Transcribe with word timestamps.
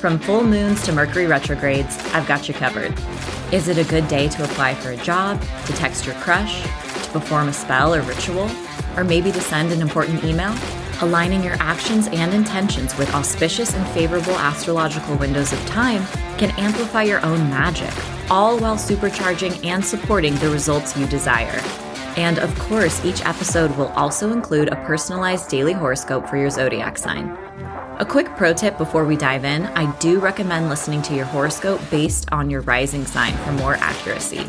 From 0.00 0.20
full 0.20 0.44
moons 0.44 0.80
to 0.82 0.92
Mercury 0.92 1.26
retrogrades, 1.26 1.98
I've 2.14 2.28
got 2.28 2.46
you 2.46 2.54
covered. 2.54 2.94
Is 3.52 3.66
it 3.66 3.78
a 3.78 3.90
good 3.90 4.06
day 4.06 4.28
to 4.28 4.44
apply 4.44 4.74
for 4.74 4.90
a 4.90 4.96
job, 4.98 5.42
to 5.66 5.72
text 5.72 6.06
your 6.06 6.14
crush, 6.16 6.62
to 6.62 7.10
perform 7.10 7.48
a 7.48 7.52
spell 7.52 7.92
or 7.92 8.02
ritual, 8.02 8.48
or 8.96 9.02
maybe 9.02 9.32
to 9.32 9.40
send 9.40 9.72
an 9.72 9.80
important 9.80 10.22
email? 10.22 10.54
Aligning 11.00 11.42
your 11.42 11.56
actions 11.58 12.06
and 12.12 12.32
intentions 12.32 12.96
with 12.96 13.12
auspicious 13.12 13.74
and 13.74 13.84
favorable 13.88 14.38
astrological 14.38 15.16
windows 15.16 15.52
of 15.52 15.66
time 15.66 16.04
can 16.38 16.52
amplify 16.60 17.02
your 17.02 17.24
own 17.26 17.50
magic, 17.50 17.92
all 18.30 18.56
while 18.56 18.76
supercharging 18.76 19.64
and 19.64 19.84
supporting 19.84 20.36
the 20.36 20.48
results 20.48 20.96
you 20.96 21.08
desire. 21.08 21.60
And 22.16 22.38
of 22.38 22.56
course, 22.60 23.04
each 23.04 23.26
episode 23.26 23.76
will 23.76 23.88
also 23.88 24.32
include 24.32 24.68
a 24.68 24.76
personalized 24.84 25.48
daily 25.48 25.72
horoscope 25.72 26.28
for 26.28 26.36
your 26.36 26.50
zodiac 26.50 26.98
sign. 26.98 27.47
A 28.00 28.06
quick 28.06 28.28
pro 28.36 28.54
tip 28.54 28.78
before 28.78 29.04
we 29.04 29.16
dive 29.16 29.44
in 29.44 29.66
I 29.66 29.90
do 29.98 30.20
recommend 30.20 30.68
listening 30.68 31.02
to 31.02 31.16
your 31.16 31.24
horoscope 31.24 31.80
based 31.90 32.30
on 32.30 32.48
your 32.48 32.60
rising 32.60 33.04
sign 33.04 33.36
for 33.38 33.50
more 33.50 33.74
accuracy. 33.74 34.46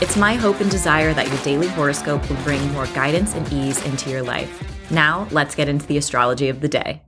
It's 0.00 0.16
my 0.16 0.32
hope 0.32 0.62
and 0.62 0.70
desire 0.70 1.12
that 1.12 1.28
your 1.28 1.36
daily 1.44 1.68
horoscope 1.68 2.26
will 2.26 2.42
bring 2.42 2.72
more 2.72 2.86
guidance 2.86 3.34
and 3.34 3.52
ease 3.52 3.84
into 3.84 4.08
your 4.08 4.22
life. 4.22 4.90
Now, 4.90 5.28
let's 5.30 5.54
get 5.54 5.68
into 5.68 5.84
the 5.84 5.98
astrology 5.98 6.48
of 6.48 6.62
the 6.62 6.68
day. 6.68 7.02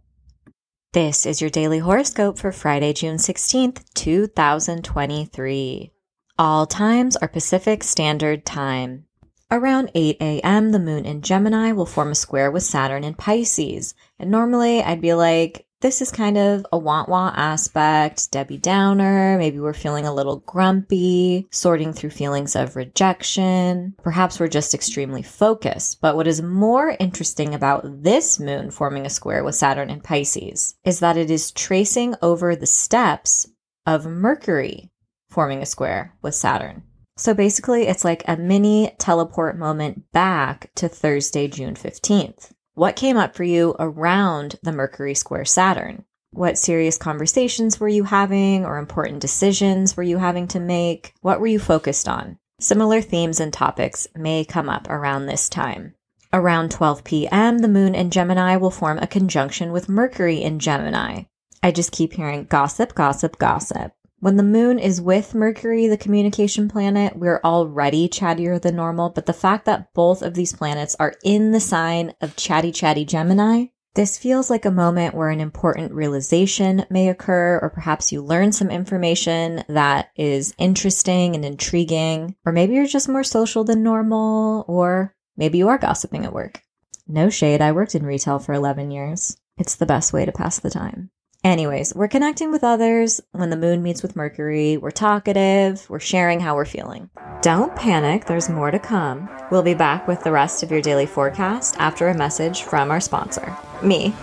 This 0.93 1.25
is 1.25 1.41
your 1.41 1.49
daily 1.49 1.79
horoscope 1.79 2.39
for 2.39 2.53
Friday, 2.53 2.93
June 2.93 3.17
16th, 3.17 3.83
2023. 3.95 5.91
All 6.39 6.67
times 6.67 7.17
are 7.17 7.29
Pacific 7.29 7.83
Standard 7.83 8.45
Time. 8.45 9.07
Around 9.51 9.91
8 9.95 10.19
a.m., 10.21 10.73
the 10.73 10.79
moon 10.79 11.07
in 11.07 11.23
Gemini 11.23 11.73
will 11.73 11.87
form 11.87 12.11
a 12.11 12.15
square 12.15 12.51
with 12.51 12.63
Saturn 12.63 13.05
in 13.05 13.15
Pisces. 13.15 13.95
And 14.19 14.31
normally 14.31 14.83
I'd 14.83 15.01
be 15.01 15.15
like, 15.15 15.65
this 15.81 16.03
is 16.03 16.11
kind 16.11 16.37
of 16.37 16.67
a 16.73 16.79
want 16.79 17.09
want 17.09 17.39
aspect, 17.39 18.31
Debbie 18.33 18.59
Downer. 18.59 19.39
Maybe 19.39 19.61
we're 19.61 19.73
feeling 19.73 20.07
a 20.07 20.15
little 20.15 20.39
grumpy, 20.41 21.47
sorting 21.51 21.93
through 21.93 22.11
feelings 22.11 22.57
of 22.57 22.75
rejection. 22.75 23.95
Perhaps 24.03 24.41
we're 24.41 24.49
just 24.49 24.75
extremely 24.75 25.23
focused. 25.23 26.01
But 26.01 26.17
what 26.17 26.27
is 26.27 26.43
more 26.43 26.97
interesting 26.99 27.55
about 27.55 28.03
this 28.03 28.41
moon 28.41 28.71
forming 28.71 29.07
a 29.07 29.11
square 29.11 29.45
with 29.45 29.55
Saturn 29.55 29.91
in 29.91 30.01
Pisces 30.01 30.75
is 30.85 31.01
that 31.01 31.17
it 31.17 31.31
is 31.31 31.53
tracing 31.53 32.15
over 32.23 32.57
the 32.57 32.67
steps 32.67 33.47
of 33.87 34.07
Mercury 34.07 34.91
forming 35.31 35.63
a 35.63 35.67
square 35.67 36.15
with 36.23 36.35
Saturn. 36.35 36.83
So 37.17 37.35
basically, 37.35 37.89
it's 37.89 38.05
like 38.05 38.23
a 38.27 38.37
mini 38.37 38.95
teleport 38.99 39.59
moment 39.59 40.11
back 40.13 40.71
to 40.77 40.89
Thursday, 40.89 41.49
June 41.49 41.75
15th. 41.75 42.53
What 42.79 42.95
came 42.95 43.17
up 43.17 43.35
for 43.35 43.43
you 43.43 43.75
around 43.81 44.55
the 44.63 44.71
Mercury 44.71 45.17
square 45.17 45.45
Saturn? 45.45 46.05
What 46.31 46.57
serious 46.57 46.97
conversations 46.97 47.81
were 47.81 47.89
you 47.89 48.05
having 48.05 48.65
or 48.65 48.79
important 48.79 49.19
decisions 49.19 49.97
were 49.97 50.05
you 50.05 50.19
having 50.19 50.47
to 50.47 50.61
make? 50.61 51.13
What 51.21 51.41
were 51.41 51.49
you 51.49 51.59
focused 51.59 52.09
on? 52.09 52.39
Similar 52.61 53.01
themes 53.01 53.41
and 53.41 53.53
topics 53.53 54.07
may 54.15 54.45
come 54.45 54.69
up 54.69 54.89
around 54.89 55.27
this 55.27 55.49
time. 55.49 55.97
Around 56.33 56.71
12 56.71 57.03
p.m., 57.03 57.59
the 57.59 57.67
moon 57.67 57.97
in 57.97 58.13
Gemini 58.13 58.55
will 58.55 58.71
form 58.71 58.99
a 58.99 59.09
conjunction 59.09 59.73
with 59.73 59.89
Mercury 59.89 60.41
in 60.41 60.61
Gemini. 60.61 61.25
I 61.61 61.73
just 61.73 61.91
keep 61.91 62.13
hearing 62.13 62.45
gossip, 62.45 62.95
gossip, 62.95 63.39
gossip. 63.39 63.91
When 64.21 64.37
the 64.37 64.43
moon 64.43 64.81
is 64.81 65.01
with 65.01 65.33
Mercury, 65.33 65.87
the 65.87 65.97
communication 65.97 66.69
planet, 66.69 67.17
we're 67.17 67.41
already 67.45 68.09
chattier 68.09 68.61
than 68.61 68.75
normal. 68.75 69.11
But 69.11 69.27
the 69.27 69.33
fact 69.33 69.65
that 69.67 69.95
both 69.95 70.23
of 70.23 70.35
these 70.35 70.53
planets 70.53 70.97
are 70.99 71.15
in 71.23 71.53
the 71.53 71.61
sign 71.61 72.15
of 72.21 72.35
chatty, 72.35 72.73
chatty 72.73 73.05
Gemini, 73.05 73.67
this 73.95 74.19
feels 74.19 74.51
like 74.51 74.65
a 74.65 74.73
moment 74.73 75.15
where 75.15 75.31
an 75.31 75.41
important 75.41 75.93
realization 75.93 76.85
may 76.91 77.09
occur, 77.09 77.61
or 77.63 77.71
perhaps 77.71 78.11
you 78.11 78.21
learn 78.21 78.51
some 78.51 78.71
information 78.71 79.63
that 79.69 80.11
is 80.17 80.53
interesting 80.59 81.37
and 81.37 81.45
intriguing, 81.45 82.35
or 82.45 82.53
maybe 82.53 82.75
you're 82.75 82.87
just 82.87 83.09
more 83.09 83.25
social 83.25 83.63
than 83.63 83.85
normal, 83.85 84.65
or 84.67 85.15
maybe 85.37 85.59
you 85.59 85.69
are 85.69 85.79
gossiping 85.79 86.25
at 86.25 86.33
work. 86.33 86.63
No 87.07 87.31
shade, 87.31 87.61
I 87.63 87.71
worked 87.71 87.95
in 87.95 88.05
retail 88.05 88.41
for 88.41 88.53
11 88.53 88.91
years. 88.91 89.37
It's 89.57 89.77
the 89.77 89.87
best 89.87 90.13
way 90.13 90.25
to 90.25 90.33
pass 90.33 90.59
the 90.59 90.71
time. 90.71 91.11
Anyways, 91.45 91.95
we're 91.95 92.09
connecting 92.09 92.51
with 92.51 92.65
others 92.65 93.21
when 93.31 93.51
the 93.51 93.57
moon 93.57 93.83
meets 93.83 94.03
with 94.03 94.17
Mercury. 94.17 94.77
We're 94.77 94.91
talkative. 94.91 95.89
We're 95.89 96.01
sharing 96.01 96.41
how 96.41 96.57
we're 96.57 96.65
feeling. 96.65 97.11
Don't 97.43 97.75
panic, 97.77 98.25
there's 98.25 98.49
more 98.49 98.73
to 98.73 98.79
come. 98.79 99.31
We'll 99.51 99.63
be 99.63 99.75
back 99.75 100.09
with 100.09 100.25
the 100.25 100.33
rest 100.33 100.65
of 100.65 100.71
your 100.73 100.83
daily 100.83 101.07
forecast 101.07 101.77
after 101.79 102.09
a 102.09 102.17
message 102.17 102.63
from 102.63 102.91
our 102.91 103.01
sponsor, 103.01 103.57
me. 103.83 104.15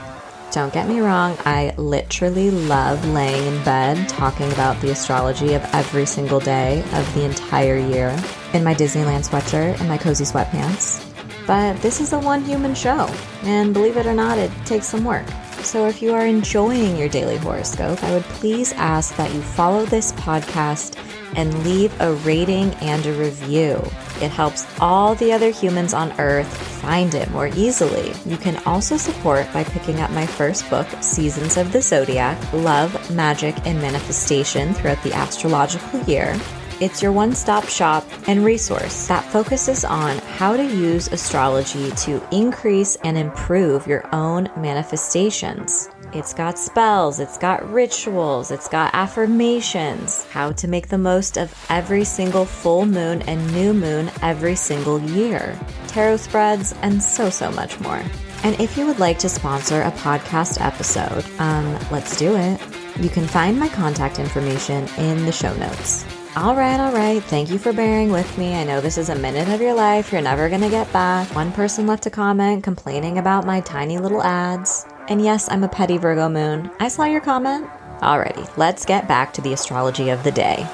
Don't 0.51 0.73
get 0.73 0.87
me 0.87 0.99
wrong, 0.99 1.37
I 1.45 1.73
literally 1.77 2.51
love 2.51 3.05
laying 3.07 3.45
in 3.47 3.63
bed 3.63 4.07
talking 4.09 4.51
about 4.51 4.79
the 4.81 4.91
astrology 4.91 5.53
of 5.53 5.63
every 5.73 6.05
single 6.05 6.39
day 6.39 6.81
of 6.93 7.13
the 7.13 7.23
entire 7.23 7.77
year 7.77 8.15
in 8.53 8.63
my 8.63 8.73
Disneyland 8.73 9.27
sweatshirt 9.27 9.79
and 9.79 9.87
my 9.87 9.97
cozy 9.97 10.25
sweatpants. 10.25 11.01
But 11.47 11.81
this 11.81 12.01
is 12.01 12.13
a 12.13 12.19
one 12.19 12.43
human 12.43 12.75
show, 12.75 13.09
and 13.43 13.73
believe 13.73 13.97
it 13.97 14.05
or 14.05 14.13
not, 14.13 14.37
it 14.37 14.51
takes 14.65 14.87
some 14.87 15.05
work. 15.05 15.25
So 15.65 15.87
if 15.87 15.99
you 15.99 16.13
are 16.13 16.27
enjoying 16.27 16.95
your 16.95 17.09
daily 17.09 17.37
horoscope, 17.37 18.03
I 18.03 18.13
would 18.13 18.23
please 18.23 18.71
ask 18.73 19.15
that 19.15 19.33
you 19.33 19.41
follow 19.41 19.83
this 19.83 20.11
podcast 20.11 20.95
and 21.35 21.65
leave 21.65 21.91
a 21.99 22.13
rating 22.17 22.71
and 22.75 23.03
a 23.03 23.13
review. 23.13 23.83
It 24.21 24.29
helps 24.29 24.67
all 24.79 25.15
the 25.15 25.33
other 25.33 25.49
humans 25.49 25.95
on 25.95 26.17
earth 26.19 26.55
find 26.55 27.15
it 27.15 27.31
more 27.31 27.47
easily. 27.47 28.13
You 28.27 28.37
can 28.37 28.61
also 28.67 28.95
support 28.95 29.51
by 29.53 29.63
picking 29.63 29.99
up 30.01 30.11
my 30.11 30.27
first 30.27 30.69
book, 30.69 30.87
Seasons 31.01 31.57
of 31.57 31.71
the 31.71 31.81
Zodiac 31.81 32.37
Love, 32.53 32.91
Magick, 33.09 33.59
and 33.65 33.81
Manifestation 33.81 34.71
throughout 34.75 35.01
the 35.01 35.13
astrological 35.13 35.99
year. 36.01 36.39
It's 36.81 37.01
your 37.01 37.13
one 37.13 37.33
stop 37.33 37.69
shop 37.69 38.05
and 38.27 38.43
resource 38.43 39.07
that 39.07 39.23
focuses 39.23 39.85
on 39.85 40.17
how 40.17 40.57
to 40.57 40.63
use 40.63 41.07
astrology 41.07 41.89
to 41.91 42.21
increase 42.35 42.97
and 43.05 43.17
improve 43.17 43.87
your 43.87 44.05
own 44.13 44.49
manifestations. 44.57 45.89
It's 46.11 46.33
got 46.33 46.59
spells, 46.59 47.21
it's 47.21 47.37
got 47.37 47.71
rituals, 47.71 48.51
it's 48.51 48.67
got 48.67 48.93
affirmations, 48.93 50.25
how 50.25 50.51
to 50.51 50.67
make 50.67 50.89
the 50.89 50.97
most 50.97 51.37
of 51.37 51.55
every 51.69 52.03
single 52.03 52.43
full 52.43 52.85
moon 52.85 53.21
and 53.21 53.53
new 53.53 53.73
moon 53.73 54.11
every 54.21 54.55
single 54.55 54.99
year, 54.99 55.57
tarot 55.87 56.17
spreads, 56.17 56.73
and 56.81 57.01
so, 57.01 57.29
so 57.29 57.51
much 57.51 57.79
more. 57.79 58.03
And 58.43 58.59
if 58.59 58.77
you 58.77 58.85
would 58.85 58.99
like 58.99 59.19
to 59.19 59.29
sponsor 59.29 59.81
a 59.81 59.91
podcast 59.91 60.59
episode, 60.59 61.23
um, 61.39 61.79
let's 61.89 62.17
do 62.17 62.35
it. 62.35 62.59
You 62.99 63.09
can 63.09 63.27
find 63.27 63.57
my 63.57 63.69
contact 63.69 64.19
information 64.19 64.89
in 64.97 65.25
the 65.25 65.31
show 65.31 65.55
notes. 65.55 66.05
All 66.35 66.53
right, 66.53 66.77
all 66.81 66.91
right. 66.91 67.23
Thank 67.23 67.49
you 67.49 67.57
for 67.57 67.71
bearing 67.71 68.11
with 68.11 68.37
me. 68.37 68.55
I 68.55 68.65
know 68.65 68.81
this 68.81 68.97
is 68.97 69.07
a 69.07 69.15
minute 69.15 69.47
of 69.47 69.61
your 69.61 69.73
life 69.73 70.11
you're 70.11 70.21
never 70.21 70.49
going 70.49 70.61
to 70.61 70.69
get 70.69 70.91
back. 70.91 71.33
One 71.33 71.53
person 71.53 71.87
left 71.87 72.05
a 72.07 72.09
comment 72.09 72.61
complaining 72.61 73.17
about 73.17 73.45
my 73.45 73.61
tiny 73.61 73.99
little 73.99 74.21
ads. 74.21 74.85
And 75.07 75.23
yes, 75.23 75.47
I'm 75.49 75.63
a 75.63 75.69
petty 75.69 75.97
Virgo 75.97 76.27
moon. 76.27 76.69
I 76.81 76.89
saw 76.89 77.05
your 77.05 77.21
comment. 77.21 77.69
Alrighty, 77.99 78.57
let's 78.57 78.85
get 78.85 79.07
back 79.07 79.31
to 79.35 79.41
the 79.41 79.53
astrology 79.53 80.09
of 80.09 80.25
the 80.25 80.31
day. 80.31 80.67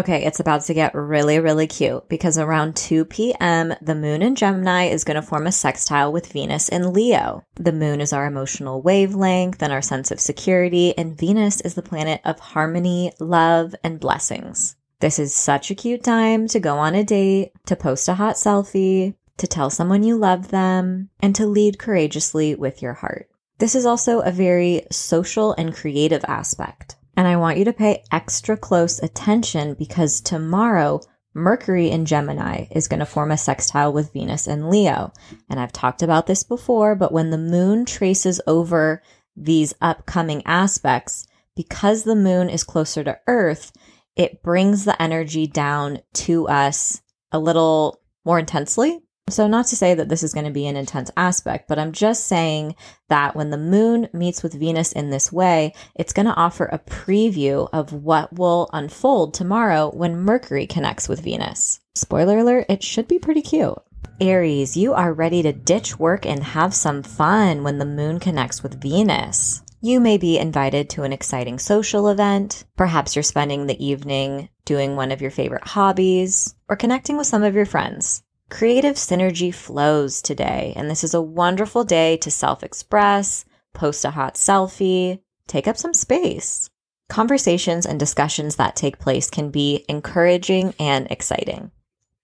Okay, 0.00 0.24
it's 0.24 0.40
about 0.40 0.62
to 0.62 0.72
get 0.72 0.94
really, 0.94 1.38
really 1.40 1.66
cute 1.66 2.08
because 2.08 2.38
around 2.38 2.74
2 2.74 3.04
p.m., 3.04 3.74
the 3.82 3.94
moon 3.94 4.22
in 4.22 4.34
Gemini 4.34 4.84
is 4.84 5.04
going 5.04 5.16
to 5.16 5.20
form 5.20 5.46
a 5.46 5.52
sextile 5.52 6.10
with 6.10 6.32
Venus 6.32 6.70
in 6.70 6.94
Leo. 6.94 7.44
The 7.56 7.74
moon 7.74 8.00
is 8.00 8.14
our 8.14 8.24
emotional 8.24 8.80
wavelength 8.80 9.62
and 9.62 9.70
our 9.70 9.82
sense 9.82 10.10
of 10.10 10.18
security, 10.18 10.96
and 10.96 11.18
Venus 11.18 11.60
is 11.60 11.74
the 11.74 11.82
planet 11.82 12.22
of 12.24 12.40
harmony, 12.40 13.12
love, 13.20 13.74
and 13.84 14.00
blessings. 14.00 14.74
This 15.00 15.18
is 15.18 15.34
such 15.36 15.70
a 15.70 15.74
cute 15.74 16.02
time 16.02 16.48
to 16.48 16.60
go 16.60 16.78
on 16.78 16.94
a 16.94 17.04
date, 17.04 17.52
to 17.66 17.76
post 17.76 18.08
a 18.08 18.14
hot 18.14 18.36
selfie, 18.36 19.16
to 19.36 19.46
tell 19.46 19.68
someone 19.68 20.02
you 20.02 20.16
love 20.16 20.48
them, 20.48 21.10
and 21.20 21.34
to 21.36 21.46
lead 21.46 21.78
courageously 21.78 22.54
with 22.54 22.80
your 22.80 22.94
heart. 22.94 23.28
This 23.58 23.74
is 23.74 23.84
also 23.84 24.20
a 24.20 24.32
very 24.32 24.86
social 24.90 25.52
and 25.58 25.74
creative 25.74 26.24
aspect. 26.26 26.96
And 27.16 27.28
I 27.28 27.36
want 27.36 27.58
you 27.58 27.64
to 27.66 27.72
pay 27.72 28.02
extra 28.12 28.56
close 28.56 28.98
attention 29.00 29.74
because 29.74 30.20
tomorrow, 30.20 31.00
Mercury 31.32 31.90
in 31.90 32.06
Gemini 32.06 32.66
is 32.72 32.88
going 32.88 33.00
to 33.00 33.06
form 33.06 33.30
a 33.30 33.38
sextile 33.38 33.92
with 33.92 34.12
Venus 34.12 34.48
in 34.48 34.68
Leo. 34.68 35.12
And 35.48 35.60
I've 35.60 35.72
talked 35.72 36.02
about 36.02 36.26
this 36.26 36.42
before, 36.42 36.96
but 36.96 37.12
when 37.12 37.30
the 37.30 37.38
moon 37.38 37.84
traces 37.84 38.40
over 38.46 39.02
these 39.36 39.74
upcoming 39.80 40.42
aspects, 40.44 41.26
because 41.54 42.02
the 42.02 42.16
moon 42.16 42.48
is 42.50 42.64
closer 42.64 43.04
to 43.04 43.18
Earth, 43.26 43.72
it 44.16 44.42
brings 44.42 44.84
the 44.84 45.00
energy 45.00 45.46
down 45.46 46.00
to 46.14 46.48
us 46.48 47.00
a 47.30 47.38
little 47.38 48.00
more 48.24 48.38
intensely. 48.38 49.00
So, 49.30 49.46
not 49.46 49.66
to 49.68 49.76
say 49.76 49.94
that 49.94 50.08
this 50.08 50.22
is 50.22 50.34
going 50.34 50.46
to 50.46 50.52
be 50.52 50.66
an 50.66 50.76
intense 50.76 51.10
aspect, 51.16 51.68
but 51.68 51.78
I'm 51.78 51.92
just 51.92 52.26
saying 52.26 52.74
that 53.08 53.34
when 53.34 53.50
the 53.50 53.56
moon 53.56 54.08
meets 54.12 54.42
with 54.42 54.54
Venus 54.54 54.92
in 54.92 55.10
this 55.10 55.32
way, 55.32 55.72
it's 55.94 56.12
going 56.12 56.26
to 56.26 56.34
offer 56.34 56.66
a 56.66 56.78
preview 56.78 57.68
of 57.72 57.92
what 57.92 58.32
will 58.32 58.68
unfold 58.72 59.32
tomorrow 59.34 59.90
when 59.94 60.20
Mercury 60.20 60.66
connects 60.66 61.08
with 61.08 61.20
Venus. 61.20 61.80
Spoiler 61.94 62.38
alert, 62.38 62.66
it 62.68 62.82
should 62.82 63.08
be 63.08 63.18
pretty 63.18 63.42
cute. 63.42 63.78
Aries, 64.20 64.76
you 64.76 64.92
are 64.92 65.14
ready 65.14 65.42
to 65.42 65.52
ditch 65.52 65.98
work 65.98 66.26
and 66.26 66.42
have 66.42 66.74
some 66.74 67.02
fun 67.02 67.62
when 67.62 67.78
the 67.78 67.86
moon 67.86 68.20
connects 68.20 68.62
with 68.62 68.80
Venus. 68.80 69.62
You 69.80 69.98
may 69.98 70.18
be 70.18 70.38
invited 70.38 70.90
to 70.90 71.04
an 71.04 71.12
exciting 71.12 71.58
social 71.58 72.08
event. 72.08 72.64
Perhaps 72.76 73.16
you're 73.16 73.22
spending 73.22 73.66
the 73.66 73.82
evening 73.82 74.50
doing 74.66 74.94
one 74.94 75.10
of 75.10 75.22
your 75.22 75.30
favorite 75.30 75.66
hobbies 75.66 76.54
or 76.68 76.76
connecting 76.76 77.16
with 77.16 77.26
some 77.26 77.42
of 77.42 77.54
your 77.54 77.64
friends. 77.64 78.22
Creative 78.50 78.96
synergy 78.96 79.54
flows 79.54 80.20
today, 80.20 80.72
and 80.74 80.90
this 80.90 81.04
is 81.04 81.14
a 81.14 81.22
wonderful 81.22 81.84
day 81.84 82.16
to 82.16 82.32
self 82.32 82.64
express, 82.64 83.44
post 83.72 84.04
a 84.04 84.10
hot 84.10 84.34
selfie, 84.34 85.20
take 85.46 85.68
up 85.68 85.76
some 85.76 85.94
space. 85.94 86.68
Conversations 87.08 87.86
and 87.86 87.98
discussions 87.98 88.56
that 88.56 88.74
take 88.74 88.98
place 88.98 89.30
can 89.30 89.50
be 89.50 89.84
encouraging 89.88 90.74
and 90.80 91.06
exciting. 91.10 91.70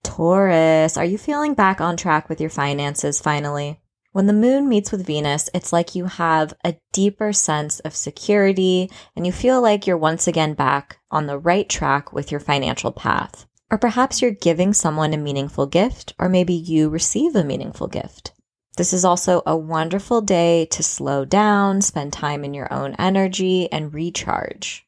Taurus, 0.03 0.97
are 0.97 1.05
you 1.05 1.17
feeling 1.17 1.53
back 1.53 1.79
on 1.79 1.95
track 1.95 2.27
with 2.27 2.41
your 2.41 2.49
finances 2.49 3.21
finally? 3.21 3.79
When 4.11 4.27
the 4.27 4.33
moon 4.33 4.67
meets 4.67 4.91
with 4.91 5.07
Venus, 5.07 5.49
it's 5.53 5.71
like 5.71 5.95
you 5.95 6.05
have 6.05 6.53
a 6.63 6.75
deeper 6.91 7.31
sense 7.31 7.79
of 7.79 7.95
security 7.95 8.91
and 9.15 9.25
you 9.25 9.31
feel 9.31 9.61
like 9.61 9.87
you're 9.87 9.97
once 9.97 10.27
again 10.27 10.55
back 10.55 10.99
on 11.09 11.25
the 11.25 11.39
right 11.39 11.69
track 11.69 12.11
with 12.11 12.31
your 12.31 12.41
financial 12.41 12.91
path. 12.91 13.46
Or 13.69 13.77
perhaps 13.77 14.21
you're 14.21 14.31
giving 14.31 14.73
someone 14.73 15.13
a 15.13 15.17
meaningful 15.17 15.65
gift, 15.65 16.13
or 16.17 16.29
maybe 16.29 16.53
you 16.53 16.89
receive 16.89 17.35
a 17.35 17.43
meaningful 17.43 17.87
gift. 17.87 18.31
This 18.77 18.93
is 18.93 19.03
also 19.03 19.41
a 19.45 19.57
wonderful 19.57 20.21
day 20.21 20.65
to 20.67 20.83
slow 20.83 21.25
down, 21.25 21.81
spend 21.81 22.13
time 22.13 22.45
in 22.45 22.53
your 22.53 22.71
own 22.71 22.95
energy, 22.99 23.71
and 23.71 23.93
recharge. 23.93 24.87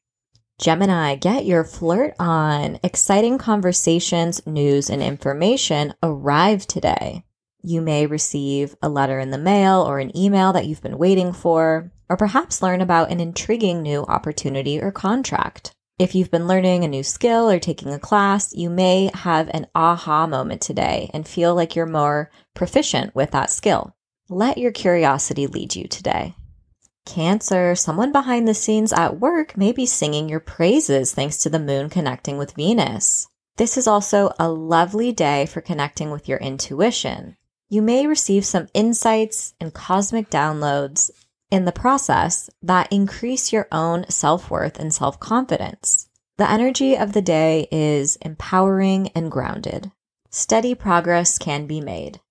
Gemini, 0.59 1.15
get 1.15 1.45
your 1.45 1.63
flirt 1.63 2.13
on. 2.19 2.79
Exciting 2.83 3.37
conversations, 3.37 4.45
news, 4.45 4.89
and 4.89 5.01
information 5.01 5.93
arrive 6.03 6.67
today. 6.67 7.23
You 7.61 7.81
may 7.81 8.05
receive 8.05 8.75
a 8.81 8.89
letter 8.89 9.19
in 9.19 9.31
the 9.31 9.37
mail 9.37 9.81
or 9.81 9.99
an 9.99 10.15
email 10.15 10.53
that 10.53 10.65
you've 10.65 10.83
been 10.83 10.97
waiting 10.97 11.33
for, 11.33 11.91
or 12.09 12.15
perhaps 12.15 12.61
learn 12.61 12.81
about 12.81 13.11
an 13.11 13.19
intriguing 13.19 13.81
new 13.81 14.03
opportunity 14.03 14.81
or 14.81 14.91
contract. 14.91 15.73
If 15.99 16.15
you've 16.15 16.31
been 16.31 16.47
learning 16.47 16.85
a 16.85 16.87
new 16.87 17.03
skill 17.03 17.49
or 17.49 17.59
taking 17.59 17.93
a 17.93 17.99
class, 17.99 18.55
you 18.55 18.69
may 18.69 19.11
have 19.13 19.49
an 19.49 19.67
aha 19.75 20.27
moment 20.27 20.61
today 20.61 21.11
and 21.13 21.27
feel 21.27 21.53
like 21.53 21.75
you're 21.75 21.85
more 21.85 22.31
proficient 22.53 23.13
with 23.13 23.31
that 23.31 23.51
skill. 23.51 23.93
Let 24.29 24.57
your 24.57 24.71
curiosity 24.71 25.45
lead 25.45 25.75
you 25.75 25.89
today. 25.89 26.35
Cancer, 27.05 27.75
someone 27.75 28.13
behind 28.13 28.47
the 28.47 28.53
scenes 28.53 28.93
at 28.93 29.19
work 29.19 29.57
may 29.57 29.73
be 29.73 29.85
singing 29.85 30.29
your 30.29 30.39
praises 30.39 31.13
thanks 31.13 31.37
to 31.39 31.49
the 31.49 31.59
moon 31.59 31.89
connecting 31.89 32.37
with 32.37 32.55
Venus. 32.55 33.27
This 33.57 33.77
is 33.77 33.85
also 33.85 34.31
a 34.39 34.49
lovely 34.49 35.11
day 35.11 35.45
for 35.47 35.59
connecting 35.59 36.11
with 36.11 36.29
your 36.29 36.37
intuition 36.37 37.35
you 37.71 37.83
may 37.83 38.07
receive 38.07 38.45
some 38.45 38.67
insights 38.73 39.53
and 39.59 39.73
cosmic 39.73 40.29
downloads 40.31 41.11
in 41.51 41.65
the 41.65 41.71
process 41.71 42.49
that 42.61 42.91
increase 42.91 43.51
your 43.51 43.67
own 43.71 44.05
self 44.09 44.51
worth 44.51 44.79
and 44.79 44.93
self 44.93 45.19
confidence. 45.19 46.07
The 46.37 46.49
energy 46.49 46.95
of 46.95 47.13
the 47.13 47.21
day 47.21 47.67
is 47.71 48.15
empowering 48.17 49.09
and 49.09 49.29
grounded. 49.31 49.91
Steady 50.29 50.75
progress 50.75 51.37
can 51.37 51.65
be 51.65 51.81
made. 51.81 52.21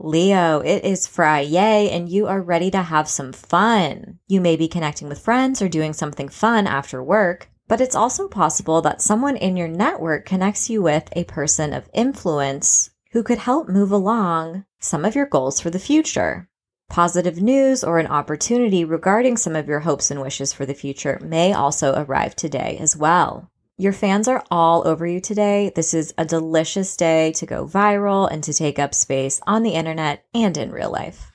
Leo, 0.00 0.60
it 0.60 0.84
is 0.84 1.06
Friday 1.06 1.90
and 1.90 2.08
you 2.08 2.26
are 2.26 2.40
ready 2.40 2.70
to 2.70 2.82
have 2.82 3.08
some 3.08 3.32
fun. 3.32 4.18
You 4.28 4.40
may 4.40 4.56
be 4.56 4.68
connecting 4.68 5.08
with 5.08 5.20
friends 5.20 5.60
or 5.60 5.68
doing 5.68 5.92
something 5.92 6.28
fun 6.28 6.66
after 6.66 7.02
work, 7.02 7.50
but 7.66 7.80
it's 7.80 7.96
also 7.96 8.28
possible 8.28 8.80
that 8.82 9.02
someone 9.02 9.36
in 9.36 9.56
your 9.56 9.68
network 9.68 10.24
connects 10.24 10.70
you 10.70 10.82
with 10.82 11.08
a 11.12 11.24
person 11.24 11.72
of 11.72 11.90
influence 11.92 12.90
who 13.12 13.22
could 13.22 13.38
help 13.38 13.68
move 13.68 13.90
along 13.90 14.64
some 14.78 15.04
of 15.04 15.14
your 15.14 15.26
goals 15.26 15.60
for 15.60 15.70
the 15.70 15.78
future. 15.78 16.48
Positive 16.88 17.40
news 17.40 17.84
or 17.84 17.98
an 17.98 18.06
opportunity 18.06 18.84
regarding 18.84 19.36
some 19.36 19.54
of 19.54 19.68
your 19.68 19.80
hopes 19.80 20.10
and 20.10 20.20
wishes 20.20 20.52
for 20.52 20.64
the 20.64 20.74
future 20.74 21.18
may 21.22 21.52
also 21.52 21.94
arrive 21.94 22.34
today 22.34 22.78
as 22.80 22.96
well. 22.96 23.50
Your 23.76 23.92
fans 23.92 24.26
are 24.26 24.42
all 24.50 24.88
over 24.88 25.06
you 25.06 25.20
today. 25.20 25.70
This 25.76 25.94
is 25.94 26.12
a 26.18 26.24
delicious 26.24 26.96
day 26.96 27.30
to 27.32 27.46
go 27.46 27.66
viral 27.66 28.28
and 28.28 28.42
to 28.42 28.52
take 28.52 28.78
up 28.78 28.94
space 28.94 29.40
on 29.46 29.62
the 29.62 29.74
internet 29.74 30.24
and 30.34 30.56
in 30.56 30.72
real 30.72 30.90
life. 30.90 31.30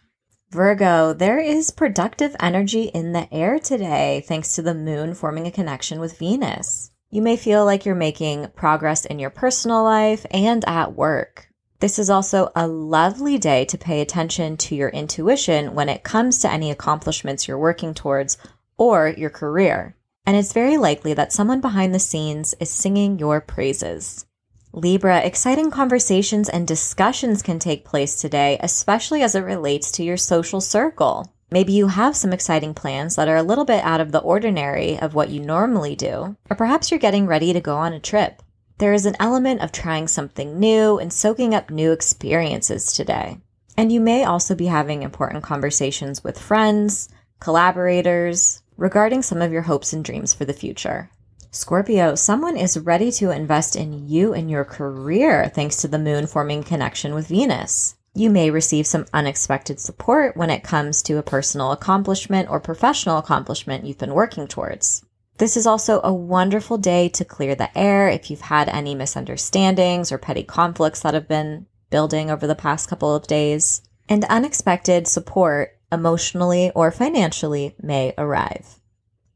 Virgo, 0.49 1.13
there 1.13 1.39
is 1.39 1.71
productive 1.71 2.35
energy 2.39 2.83
in 2.83 3.13
the 3.13 3.33
air 3.33 3.59
today 3.59 4.25
thanks 4.27 4.55
to 4.55 4.61
the 4.61 4.75
moon 4.75 5.13
forming 5.13 5.47
a 5.47 5.51
connection 5.51 5.99
with 5.99 6.19
Venus. 6.19 6.91
You 7.09 7.21
may 7.21 7.37
feel 7.37 7.63
like 7.63 7.85
you're 7.85 7.95
making 7.95 8.47
progress 8.55 9.05
in 9.05 9.19
your 9.19 9.29
personal 9.29 9.83
life 9.83 10.25
and 10.31 10.67
at 10.67 10.93
work. 10.93 11.52
This 11.83 11.99
is 11.99 12.09
also 12.09 12.49
a 12.55 12.65
lovely 12.65 13.37
day 13.37 13.65
to 13.65 13.77
pay 13.77 13.99
attention 13.99 14.55
to 14.55 14.73
your 14.73 14.87
intuition 14.87 15.75
when 15.75 15.89
it 15.89 16.01
comes 16.01 16.37
to 16.37 16.49
any 16.49 16.71
accomplishments 16.71 17.45
you're 17.45 17.59
working 17.59 17.93
towards 17.93 18.37
or 18.77 19.09
your 19.09 19.29
career. 19.29 19.93
And 20.25 20.37
it's 20.37 20.53
very 20.53 20.77
likely 20.77 21.13
that 21.13 21.33
someone 21.33 21.59
behind 21.59 21.93
the 21.93 21.99
scenes 21.99 22.55
is 22.61 22.69
singing 22.69 23.19
your 23.19 23.41
praises. 23.41 24.25
Libra, 24.71 25.19
exciting 25.25 25.71
conversations 25.71 26.47
and 26.47 26.65
discussions 26.65 27.41
can 27.41 27.59
take 27.59 27.83
place 27.83 28.21
today, 28.21 28.57
especially 28.61 29.21
as 29.21 29.35
it 29.35 29.41
relates 29.41 29.91
to 29.91 30.03
your 30.03 30.15
social 30.15 30.61
circle. 30.61 31.33
Maybe 31.51 31.73
you 31.73 31.89
have 31.89 32.15
some 32.15 32.31
exciting 32.31 32.73
plans 32.73 33.17
that 33.17 33.27
are 33.27 33.35
a 33.35 33.43
little 33.43 33.65
bit 33.65 33.83
out 33.83 33.99
of 33.99 34.13
the 34.13 34.19
ordinary 34.19 34.97
of 34.97 35.15
what 35.15 35.31
you 35.31 35.41
normally 35.41 35.97
do, 35.97 36.37
or 36.49 36.55
perhaps 36.55 36.91
you're 36.91 36.97
getting 36.97 37.27
ready 37.27 37.51
to 37.51 37.59
go 37.59 37.75
on 37.75 37.91
a 37.91 37.99
trip. 37.99 38.41
There 38.79 38.93
is 38.93 39.05
an 39.05 39.15
element 39.19 39.61
of 39.61 39.71
trying 39.71 40.07
something 40.07 40.59
new 40.59 40.97
and 40.97 41.13
soaking 41.13 41.53
up 41.53 41.69
new 41.69 41.91
experiences 41.91 42.91
today. 42.93 43.37
And 43.77 43.91
you 43.91 43.99
may 43.99 44.23
also 44.23 44.55
be 44.55 44.65
having 44.65 45.03
important 45.03 45.43
conversations 45.43 46.23
with 46.23 46.39
friends, 46.39 47.09
collaborators, 47.39 48.61
regarding 48.77 49.21
some 49.21 49.41
of 49.41 49.51
your 49.51 49.61
hopes 49.63 49.93
and 49.93 50.03
dreams 50.03 50.33
for 50.33 50.45
the 50.45 50.53
future. 50.53 51.09
Scorpio, 51.51 52.15
someone 52.15 52.57
is 52.57 52.79
ready 52.79 53.11
to 53.11 53.29
invest 53.29 53.75
in 53.75 54.07
you 54.07 54.33
and 54.33 54.49
your 54.49 54.65
career 54.65 55.51
thanks 55.53 55.77
to 55.77 55.87
the 55.87 55.99
moon 55.99 56.25
forming 56.25 56.63
connection 56.63 57.13
with 57.13 57.27
Venus. 57.27 57.95
You 58.15 58.31
may 58.31 58.49
receive 58.49 58.87
some 58.87 59.05
unexpected 59.13 59.79
support 59.79 60.35
when 60.35 60.49
it 60.49 60.63
comes 60.63 61.03
to 61.03 61.17
a 61.17 61.23
personal 61.23 61.71
accomplishment 61.71 62.49
or 62.49 62.59
professional 62.59 63.19
accomplishment 63.19 63.85
you've 63.85 63.99
been 63.99 64.15
working 64.15 64.47
towards. 64.47 65.05
This 65.37 65.57
is 65.57 65.65
also 65.65 65.99
a 66.03 66.13
wonderful 66.13 66.77
day 66.77 67.09
to 67.09 67.25
clear 67.25 67.55
the 67.55 67.75
air 67.77 68.07
if 68.07 68.29
you've 68.29 68.41
had 68.41 68.69
any 68.69 68.93
misunderstandings 68.93 70.11
or 70.11 70.17
petty 70.17 70.43
conflicts 70.43 70.99
that 71.01 71.15
have 71.15 71.27
been 71.27 71.65
building 71.89 72.29
over 72.29 72.45
the 72.45 72.55
past 72.55 72.87
couple 72.87 73.15
of 73.15 73.27
days. 73.27 73.81
And 74.07 74.25
unexpected 74.25 75.07
support, 75.07 75.79
emotionally 75.91 76.71
or 76.75 76.91
financially, 76.91 77.75
may 77.81 78.13
arrive. 78.17 78.79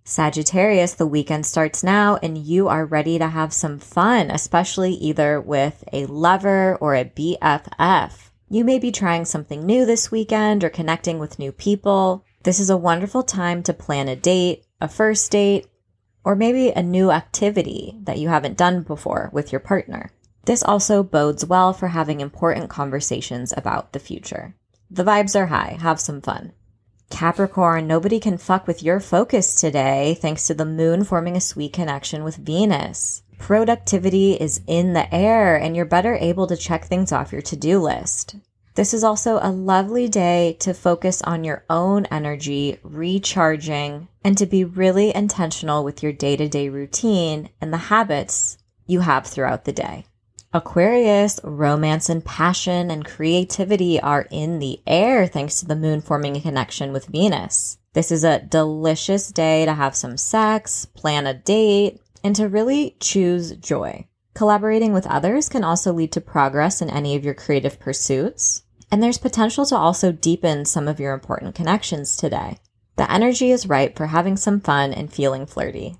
Sagittarius, 0.03 0.93
the 0.93 1.07
weekend 1.07 1.45
starts 1.45 1.83
now 1.83 2.17
and 2.23 2.37
you 2.37 2.67
are 2.67 2.85
ready 2.85 3.17
to 3.17 3.27
have 3.27 3.51
some 3.51 3.79
fun, 3.79 4.29
especially 4.31 4.93
either 4.93 5.41
with 5.41 5.83
a 5.91 6.05
lover 6.05 6.77
or 6.79 6.95
a 6.95 7.05
BFF. 7.05 8.29
You 8.49 8.63
may 8.63 8.79
be 8.79 8.91
trying 8.91 9.25
something 9.25 9.65
new 9.65 9.85
this 9.85 10.11
weekend 10.11 10.63
or 10.63 10.69
connecting 10.69 11.19
with 11.19 11.39
new 11.39 11.51
people. 11.51 12.23
This 12.43 12.59
is 12.59 12.69
a 12.69 12.77
wonderful 12.77 13.23
time 13.23 13.63
to 13.63 13.73
plan 13.73 14.07
a 14.07 14.15
date, 14.15 14.63
a 14.79 14.87
first 14.87 15.29
date, 15.31 15.67
or 16.27 16.35
maybe 16.35 16.71
a 16.71 16.83
new 16.83 17.09
activity 17.09 17.97
that 18.03 18.17
you 18.17 18.27
haven't 18.27 18.57
done 18.57 18.81
before 18.81 19.29
with 19.31 19.53
your 19.53 19.61
partner. 19.61 20.11
This 20.43 20.61
also 20.61 21.01
bodes 21.01 21.45
well 21.45 21.71
for 21.71 21.87
having 21.87 22.19
important 22.19 22.69
conversations 22.69 23.53
about 23.55 23.93
the 23.93 23.99
future. 23.99 24.53
The 24.91 25.05
vibes 25.05 25.39
are 25.39 25.45
high. 25.45 25.77
Have 25.79 26.01
some 26.01 26.19
fun. 26.19 26.51
Capricorn, 27.09 27.87
nobody 27.87 28.19
can 28.19 28.37
fuck 28.37 28.67
with 28.67 28.83
your 28.83 28.99
focus 28.99 29.55
today 29.55 30.17
thanks 30.19 30.45
to 30.47 30.53
the 30.53 30.65
moon 30.65 31.05
forming 31.05 31.37
a 31.37 31.39
sweet 31.39 31.71
connection 31.71 32.25
with 32.25 32.35
Venus. 32.35 33.23
Productivity 33.37 34.33
is 34.33 34.59
in 34.67 34.91
the 34.91 35.13
air 35.15 35.55
and 35.55 35.77
you're 35.77 35.85
better 35.85 36.15
able 36.15 36.47
to 36.47 36.57
check 36.57 36.83
things 36.83 37.13
off 37.13 37.31
your 37.31 37.41
to 37.43 37.55
do 37.55 37.79
list. 37.79 38.35
This 38.77 38.93
is 38.93 39.03
also 39.03 39.39
a 39.41 39.49
lovely 39.49 40.07
day 40.07 40.55
to 40.59 40.71
focus 40.71 41.23
on 41.23 41.43
your 41.43 41.65
own 41.67 42.05
energy, 42.11 42.77
recharging, 42.83 44.07
and 44.23 44.37
to 44.37 44.45
be 44.45 44.63
really 44.63 45.15
intentional 45.15 45.83
with 45.83 46.03
your 46.03 46.11
day 46.11 46.35
to 46.35 46.47
day 46.47 46.69
routine 46.69 47.49
and 47.59 47.73
the 47.73 47.77
habits 47.77 48.59
you 48.85 48.99
have 48.99 49.25
throughout 49.25 49.65
the 49.65 49.71
day. 49.71 50.05
Aquarius, 50.53 51.39
romance 51.43 52.07
and 52.07 52.23
passion 52.23 52.91
and 52.91 53.03
creativity 53.03 53.99
are 53.99 54.27
in 54.29 54.59
the 54.59 54.79
air 54.85 55.25
thanks 55.25 55.59
to 55.59 55.65
the 55.65 55.75
moon 55.75 55.99
forming 55.99 56.37
a 56.37 56.41
connection 56.41 56.93
with 56.93 57.07
Venus. 57.07 57.79
This 57.93 58.11
is 58.11 58.23
a 58.23 58.41
delicious 58.41 59.31
day 59.31 59.65
to 59.65 59.73
have 59.73 59.95
some 59.95 60.17
sex, 60.17 60.85
plan 60.85 61.25
a 61.25 61.33
date, 61.33 61.99
and 62.23 62.35
to 62.35 62.47
really 62.47 62.95
choose 62.99 63.53
joy. 63.53 64.05
Collaborating 64.35 64.93
with 64.93 65.07
others 65.07 65.49
can 65.49 65.63
also 65.63 65.91
lead 65.91 66.11
to 66.11 66.21
progress 66.21 66.79
in 66.79 66.91
any 66.91 67.15
of 67.15 67.25
your 67.25 67.33
creative 67.33 67.79
pursuits. 67.79 68.61
And 68.91 69.03
there's 69.03 69.17
potential 69.17 69.65
to 69.65 69.75
also 69.75 70.11
deepen 70.11 70.65
some 70.65 70.87
of 70.87 70.99
your 70.99 71.13
important 71.13 71.55
connections 71.55 72.15
today. 72.15 72.57
The 72.95 73.11
energy 73.11 73.51
is 73.51 73.67
right 73.67 73.95
for 73.95 74.07
having 74.07 74.37
some 74.37 74.59
fun 74.59 74.93
and 74.93 75.11
feeling 75.11 75.45
flirty. 75.45 75.97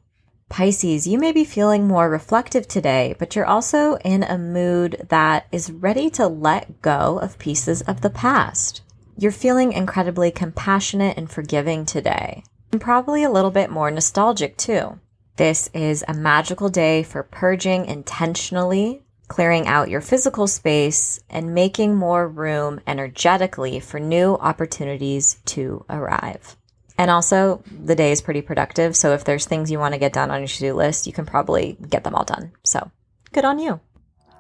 Pisces, 0.50 1.06
you 1.06 1.17
may 1.20 1.34
be 1.34 1.44
feeling 1.44 1.88
more 1.88 2.10
reflective 2.10 2.67
today, 2.67 3.13
but 3.20 3.36
you're 3.36 3.46
also 3.46 3.98
in 3.98 4.24
a 4.24 4.38
mood 4.38 5.06
that 5.10 5.46
is 5.51 5.70
ready 5.70 6.10
to 6.12 6.27
let 6.27 6.82
go 6.82 7.20
of 7.20 7.38
pieces 7.38 7.82
of 7.82 8.00
the 8.00 8.10
past. 8.10 8.82
You're 9.17 9.34
feeling 9.34 9.74
incredibly 9.74 10.32
compassionate 10.32 11.17
and 11.17 11.29
forgiving 11.29 11.86
today, 11.86 12.44
and 12.72 12.79
probably 12.79 13.24
a 13.24 13.29
little 13.29 13.51
bit 13.51 13.70
more 13.70 13.91
nostalgic 13.91 14.58
too. 14.58 15.00
This 15.36 15.70
is 15.74 16.03
a 16.08 16.13
magical 16.13 16.70
day 16.70 17.03
for 17.03 17.24
purging 17.24 17.86
intentionally, 17.86 19.03
clearing 19.28 19.68
out 19.68 19.90
your 19.90 20.02
physical 20.02 20.48
space, 20.48 21.20
and 21.30 21.54
making 21.54 21.96
more 21.96 22.28
room 22.28 22.80
energetically 22.88 23.80
for 23.80 24.00
new 24.00 24.36
opportunities 24.36 25.38
to 25.46 25.86
arrive. 25.90 26.56
And 26.98 27.12
also, 27.12 27.62
the 27.70 27.96
day 27.96 28.12
is 28.12 28.22
pretty 28.22 28.42
productive. 28.42 28.96
So 28.96 29.14
if 29.14 29.24
there's 29.24 29.46
things 29.46 29.70
you 29.70 29.80
want 29.80 29.94
to 29.94 30.00
get 30.00 30.14
done 30.14 30.32
on 30.32 30.40
your 30.40 30.48
to 30.48 30.60
do 30.60 30.74
list, 30.74 31.06
you 31.06 31.14
can 31.14 31.26
probably 31.26 31.78
get 31.90 32.04
them 32.04 32.16
all 32.16 32.24
done. 32.24 32.54
So 32.64 32.90
good 33.34 33.46
on 33.46 33.60
you. 33.60 33.80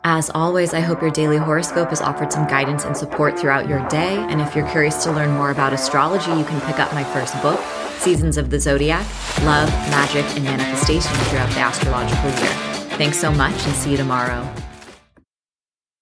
As 0.03 0.31
always, 0.33 0.73
I 0.73 0.79
hope 0.79 1.01
your 1.01 1.11
daily 1.11 1.37
horoscope 1.37 1.89
has 1.89 2.01
offered 2.01 2.31
some 2.31 2.47
guidance 2.47 2.85
and 2.85 2.95
support 2.95 3.37
throughout 3.37 3.67
your 3.67 3.85
day. 3.89 4.15
And 4.15 4.41
if 4.41 4.55
you're 4.55 4.69
curious 4.69 5.03
to 5.03 5.11
learn 5.11 5.31
more 5.31 5.51
about 5.51 5.73
astrology, 5.73 6.31
you 6.31 6.45
can 6.45 6.61
pick 6.61 6.79
up 6.79 6.93
my 6.93 7.03
first 7.03 7.39
book, 7.41 7.59
Seasons 7.99 8.37
of 8.37 8.49
the 8.49 8.59
Zodiac 8.59 9.05
Love, 9.43 9.69
Magick, 9.69 10.35
and 10.35 10.45
Manifestation 10.45 11.13
throughout 11.25 11.49
the 11.49 11.59
astrological 11.59 12.29
year. 12.29 12.53
Thanks 12.97 13.19
so 13.19 13.31
much 13.31 13.53
and 13.65 13.75
see 13.75 13.91
you 13.91 13.97
tomorrow. 13.97 14.49